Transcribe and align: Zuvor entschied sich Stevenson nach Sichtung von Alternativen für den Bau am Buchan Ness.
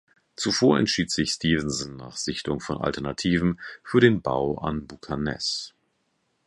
Zuvor 0.35 0.79
entschied 0.79 1.11
sich 1.11 1.33
Stevenson 1.33 1.95
nach 1.95 2.17
Sichtung 2.17 2.59
von 2.59 2.79
Alternativen 2.79 3.59
für 3.83 3.99
den 3.99 4.23
Bau 4.23 4.59
am 4.59 4.87
Buchan 4.87 5.21
Ness. 5.21 5.75